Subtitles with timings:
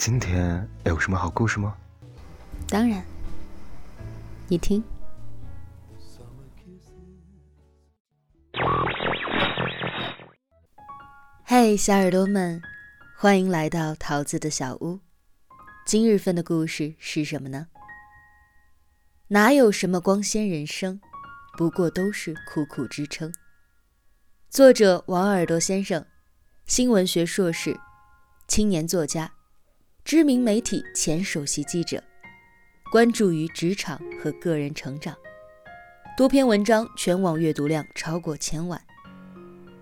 [0.00, 1.76] 今天有什么好故事吗？
[2.66, 3.04] 当然，
[4.48, 4.82] 你听。
[11.44, 12.62] 嘿，小耳朵们，
[13.14, 15.00] 欢迎来到桃子的小屋。
[15.84, 17.66] 今日份的故事是什么呢？
[19.28, 20.98] 哪有什么光鲜人生，
[21.58, 23.30] 不过都是苦苦支撑。
[24.48, 26.06] 作者王耳朵先生，
[26.64, 27.78] 新闻学硕士，
[28.48, 29.30] 青年作家，
[30.04, 32.02] 知名媒体前首席记者，
[32.90, 35.16] 关注于职场和个人成长，
[36.16, 38.80] 多篇文章全网阅读量超过千万。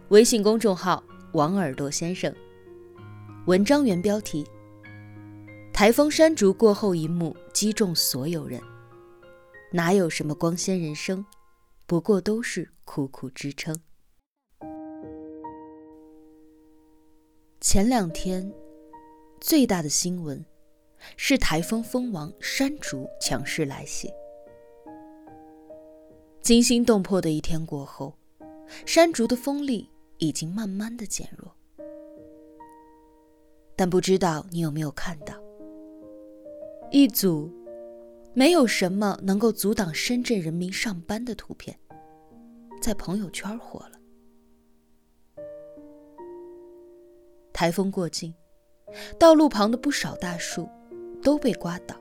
[0.08, 1.02] 微信公众号。
[1.33, 2.34] 王耳朵先生，
[3.44, 4.47] 文章原标题：
[5.75, 8.58] 台风山竹过后一幕击中所有人。
[9.70, 11.22] 哪有什么光鲜人生，
[11.84, 13.78] 不过都是苦苦支撑。
[17.60, 18.50] 前两天
[19.41, 20.44] 最大的新闻
[21.17, 24.11] 是台风蜂王山竹强势来袭，
[26.41, 28.16] 惊心动魄的一天过后，
[28.86, 29.91] 山竹的风力。
[30.20, 31.55] 已经慢慢的减弱，
[33.77, 35.33] 但不知道你有没有看到，
[36.91, 37.48] 一组
[38.34, 41.78] 没有什么能够阻挡深圳人民上班的图片，
[42.83, 43.92] 在朋友圈火了。
[47.53, 48.34] 台风过境，
[49.19, 50.69] 道路旁的不少大树
[51.22, 51.94] 都被刮倒，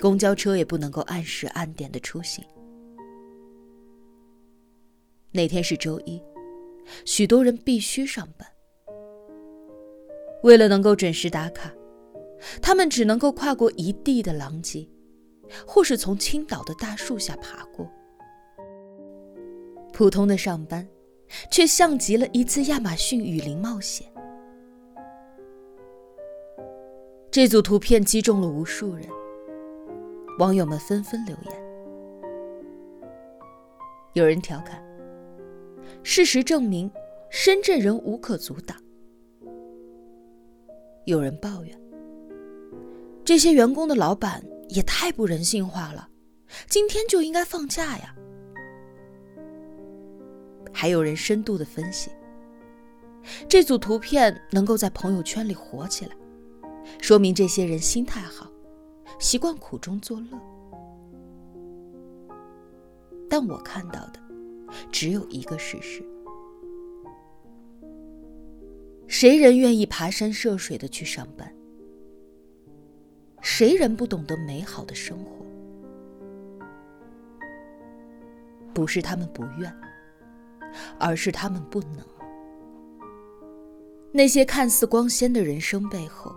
[0.00, 2.44] 公交车也不能够按时按点的出行。
[5.32, 6.22] 那天是周一。
[7.06, 8.46] 许多人必须上班，
[10.42, 11.72] 为了能够准时打卡，
[12.60, 14.86] 他们只能够跨过一地的狼藉，
[15.66, 17.90] 或是从倾倒的大树下爬过。
[19.94, 20.86] 普通的上班，
[21.50, 24.06] 却像极了一次亚马逊雨林冒险。
[27.34, 29.08] 这组图片击中了无数人，
[30.38, 31.52] 网友们纷纷留言，
[34.12, 34.80] 有人调侃。
[36.04, 36.88] 事实证明，
[37.30, 38.76] 深圳人无可阻挡。
[41.06, 41.76] 有人抱怨，
[43.24, 46.08] 这些员工的老板也太不人性化了，
[46.68, 48.14] 今天就应该放假呀。
[50.72, 52.12] 还有人深度的分析，
[53.48, 56.12] 这组图片能够在朋友圈里火起来，
[57.00, 58.50] 说明这些人心态好，
[59.18, 60.38] 习惯苦中作乐。
[63.28, 64.24] 但我看到的。
[64.90, 66.04] 只有一个事实：
[69.06, 71.54] 谁人愿意爬山涉水的去上班？
[73.40, 75.46] 谁人不懂得美好的生活？
[78.72, 79.72] 不是他们不愿，
[80.98, 82.04] 而是他们不能。
[84.10, 86.34] 那些看似光鲜的人生背后，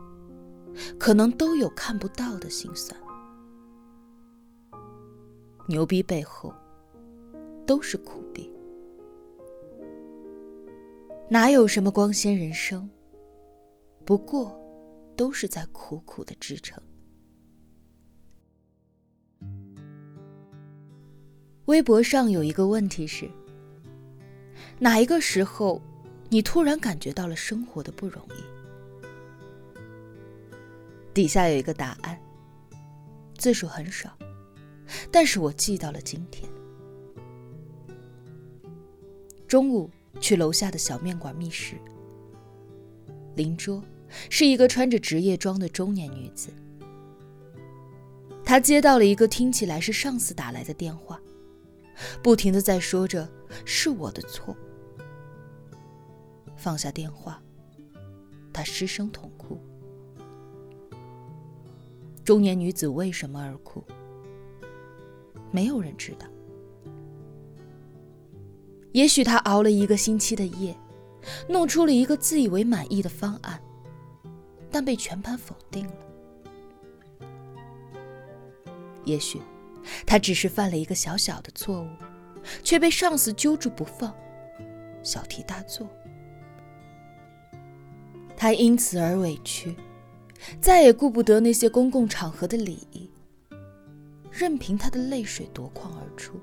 [1.00, 3.00] 可能都有看不到的心酸。
[5.68, 6.54] 牛逼背后。
[7.66, 8.50] 都是苦逼，
[11.30, 12.90] 哪有什么光鲜人生？
[14.06, 14.58] 不过，
[15.18, 16.82] 都是在苦苦的支撑。
[21.66, 23.30] 微博上有一个问题是：
[24.80, 25.82] 哪一个时候，
[26.30, 28.57] 你突然感觉到了生活的不容易？
[31.18, 32.16] 底下有一个答案，
[33.40, 34.16] 字数很少，
[35.12, 36.48] 但是我记到了今天。
[39.48, 39.90] 中午
[40.20, 41.74] 去楼下的小面馆觅食，
[43.36, 43.84] 邻桌
[44.30, 46.52] 是一个穿着职业装的中年女子。
[48.46, 51.20] 她接到了一个听起来是上司打来的电话，
[52.22, 53.28] 不停的在说着
[53.66, 54.56] “是我的错”。
[56.56, 57.42] 放下电话，
[58.54, 59.37] 她失声痛哭。
[62.28, 63.82] 中年女子为什么而哭？
[65.50, 66.28] 没有人知道。
[68.92, 70.76] 也许他熬了一个星期的夜，
[71.48, 73.58] 弄出了一个自以为满意的方案，
[74.70, 75.94] 但被全盘否定了。
[79.06, 79.40] 也许
[80.06, 81.88] 他只是犯了一个小小的错误，
[82.62, 84.14] 却被上司揪住不放，
[85.02, 85.88] 小题大做。
[88.36, 89.74] 他因此而委屈，
[90.62, 93.10] 再也顾不得那些公共场合的礼仪，
[94.32, 96.40] 任凭他的泪水夺眶而出。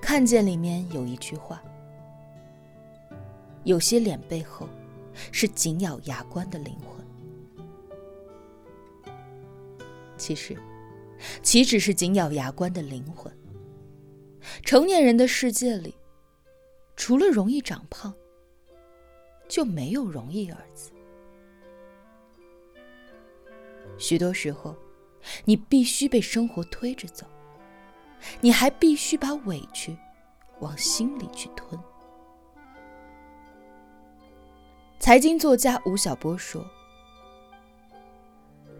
[0.00, 1.62] 看见里面有一句话：
[3.64, 4.68] 有些脸背后
[5.30, 7.02] 是紧咬牙关的灵魂。
[10.18, 10.56] 其实，
[11.42, 13.32] 岂止是紧咬牙关的灵魂，
[14.62, 15.94] 成年人的世界里，
[17.04, 18.14] 除了容易长胖，
[19.48, 20.92] 就没有容易二字。
[23.98, 24.76] 许多时候，
[25.44, 27.26] 你必须被生活推着走，
[28.40, 29.98] 你还必须把委屈
[30.60, 31.76] 往心里去吞。
[35.00, 36.64] 财经作家吴晓波说：“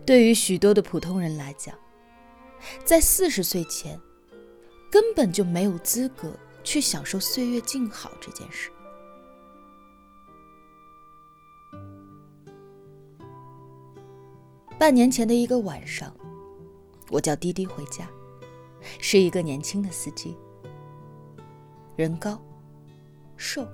[0.07, 1.77] 对于许多的普通人来讲，
[2.85, 4.01] 在四十岁前，
[4.93, 6.33] 根本就没有资格
[6.65, 8.71] 去享受岁月静好这件事。”
[14.79, 16.13] 半年前的一个晚上，
[17.09, 18.09] 我叫滴滴回家，
[19.01, 20.37] 是一个年轻的司机，
[21.95, 22.41] 人高，
[23.37, 23.65] 瘦，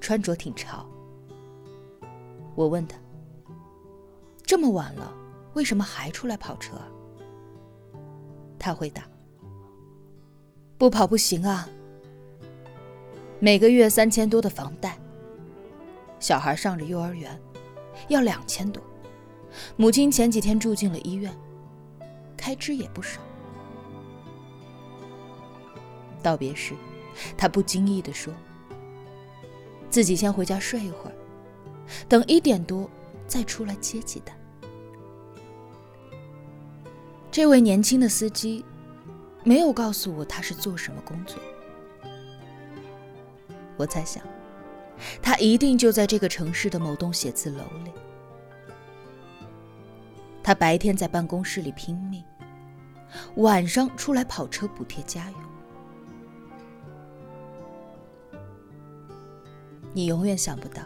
[0.00, 0.86] 穿着挺潮。
[2.54, 2.98] 我问他
[4.44, 5.14] ：“这么晚了，
[5.54, 6.76] 为什么还出来跑车？”
[8.58, 9.08] 他回答
[10.76, 11.66] ：“不跑不行啊，
[13.40, 14.98] 每个月三千多的房贷，
[16.18, 17.40] 小孩上着幼儿园，
[18.08, 18.82] 要两千多。”
[19.76, 21.34] 母亲前几天住进了医院，
[22.36, 23.18] 开支也不少。
[26.22, 26.74] 道别时，
[27.36, 28.32] 他不经意地说
[29.88, 31.14] ：“自己先回家睡一会儿，
[32.08, 32.90] 等一点多
[33.26, 34.36] 再出来接鸡蛋。”
[37.30, 38.64] 这位年轻的司机
[39.44, 41.38] 没有告诉我他是做什么工作。
[43.78, 44.22] 我猜想，
[45.22, 47.92] 他一定就在这个城市的某栋写字楼里。
[50.42, 52.24] 他白天在办公室里拼命，
[53.36, 55.40] 晚上出来跑车补贴家用。
[59.92, 60.82] 你永远想不到，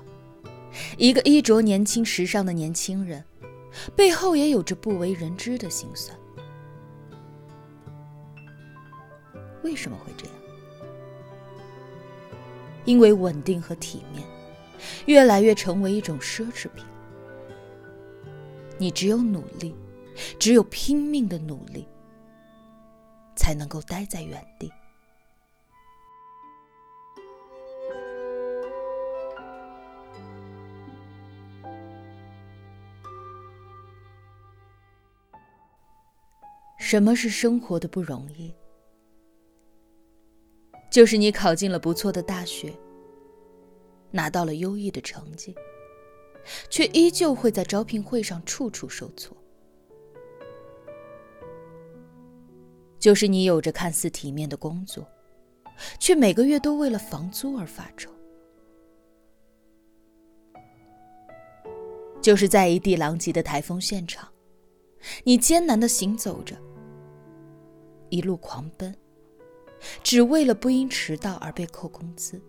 [0.98, 3.24] 一个衣着年轻、时尚的年轻人，
[3.96, 6.16] 背后也有着不为人知的心酸。
[9.62, 10.31] 为什么会这样？
[12.84, 14.26] 因为稳定和体面，
[15.06, 16.84] 越来越成为一种奢侈品。
[18.78, 19.74] 你只有努力，
[20.38, 21.86] 只有拼命的努力，
[23.36, 24.72] 才能够待在原地。
[36.78, 38.52] 什么是生活的不容易？
[40.92, 42.72] 就是你考进了不错的大学，
[44.10, 45.52] 拿到了优异的成绩。
[46.68, 49.36] 却依旧会在招聘会上处处受挫。
[52.98, 55.06] 就是你有着看似体面的工作，
[55.98, 58.10] 却每个月都为了房租而发愁。
[62.20, 64.28] 就是在一地狼藉的台风现场，
[65.24, 66.56] 你艰难的行走着，
[68.10, 68.92] 一路狂奔，
[70.02, 72.40] 只为了不因迟到而被扣工资。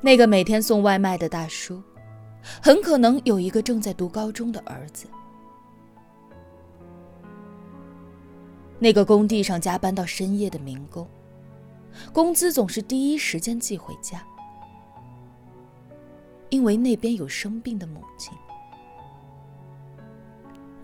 [0.00, 1.82] 那个每天送外卖的大叔，
[2.62, 5.06] 很可能有一个正在读高中的儿子。
[8.78, 11.08] 那个工地上加班到深夜的民工，
[12.12, 14.22] 工资总是第一时间寄回家，
[16.50, 18.36] 因为那边有生病的母亲。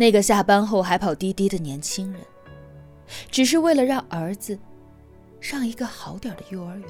[0.01, 2.23] 那个下班后还跑滴滴的年轻人，
[3.31, 4.59] 只是为了让儿子
[5.43, 6.89] 上一个好点的幼儿园。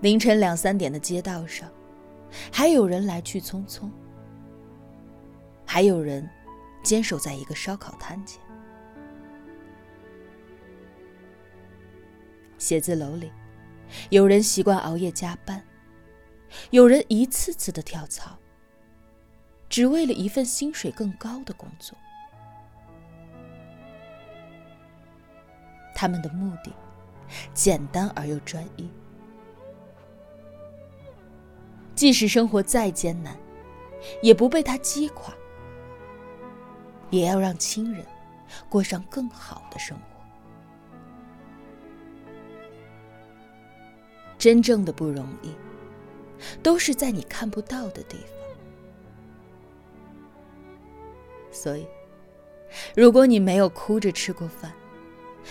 [0.00, 1.70] 凌晨两三点的街道上，
[2.50, 3.90] 还有人来去匆匆，
[5.66, 6.26] 还有人
[6.82, 8.40] 坚守在一个烧烤摊前。
[12.56, 13.30] 写字楼里，
[14.08, 15.62] 有人习惯熬夜加班，
[16.70, 18.38] 有人一次次的跳槽，
[19.68, 21.96] 只为了一份薪水更高的工作。
[25.94, 26.72] 他们的目的
[27.54, 28.88] 简单而又专一。
[31.94, 33.34] 即使生活再艰难，
[34.22, 35.32] 也不被他击垮，
[37.08, 38.04] 也要让亲人
[38.68, 40.02] 过上更好的生活。
[44.36, 45.50] 真正的不容易，
[46.62, 48.26] 都是在你看不到的地方。
[51.50, 51.86] 所以，
[52.94, 54.72] 如果你没有哭着吃过饭，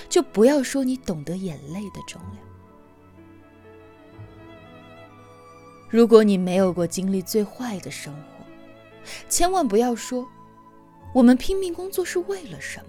[0.10, 2.46] 就不要说你懂得眼泪的重量。
[5.90, 8.46] 如果你没有过经历最坏的生活，
[9.30, 10.28] 千万不要说
[11.14, 12.86] 我们拼命工作是为了什么。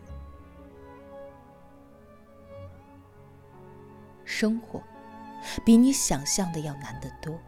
[4.24, 4.82] 生活
[5.64, 7.38] 比你想象的要难得多。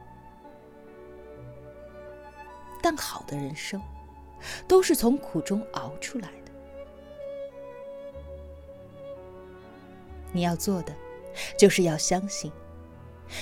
[2.82, 3.80] 但好的人生，
[4.66, 6.52] 都是从苦中熬出来的。
[10.32, 10.94] 你要做的，
[11.58, 12.52] 就是要相信，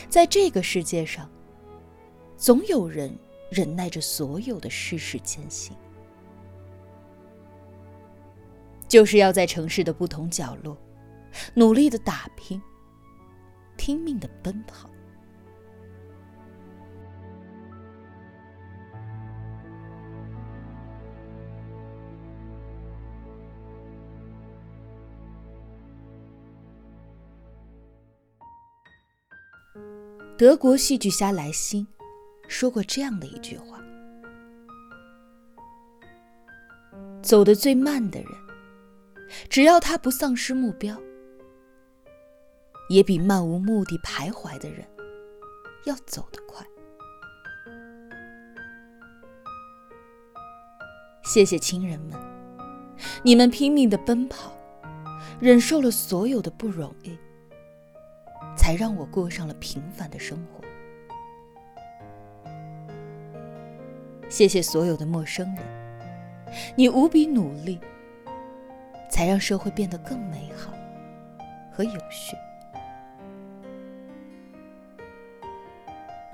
[0.09, 1.31] 在这个世界上，
[2.37, 3.17] 总有人
[3.51, 5.77] 忍耐着所有的世事艰辛。
[8.89, 10.77] 就是要在城市的不同角落，
[11.55, 12.63] 努力的打拼，
[13.77, 14.89] 拼命的奔跑。
[30.39, 31.87] 德国戏剧家莱辛
[32.49, 33.81] 说过这样的一句话
[37.23, 38.29] ：“走得最慢的人，
[39.49, 40.97] 只要他不丧失目标，
[42.89, 44.87] 也比漫无目的徘徊的人
[45.87, 46.65] 要走得快。”
[51.25, 52.13] 谢谢亲人们，
[53.23, 54.53] 你们拼命的奔跑，
[55.41, 57.19] 忍受了所有的不容易。
[58.67, 60.61] 才让我过上了平凡的生活。
[64.29, 65.65] 谢谢所有的陌生人，
[66.75, 67.79] 你无比努力，
[69.09, 70.73] 才让社会变得更美好
[71.71, 72.37] 和有序。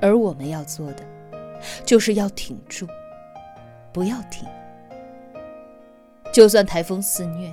[0.00, 1.04] 而我们要做的，
[1.84, 2.88] 就是要挺住，
[3.92, 4.48] 不要停。
[6.32, 7.52] 就算台风肆虐，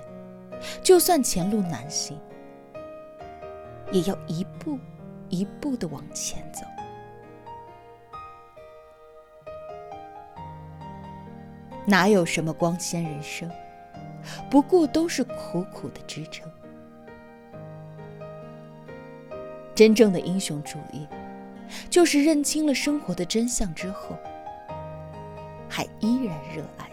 [0.81, 2.17] 就算前路难行。
[3.91, 4.79] 也要一步
[5.29, 6.61] 一步的往前走。
[11.85, 13.49] 哪有什么光鲜人生，
[14.49, 16.47] 不过都是苦苦的支撑。
[19.73, 21.07] 真正的英雄主义，
[21.89, 24.15] 就是认清了生活的真相之后，
[25.69, 26.88] 还依然热爱。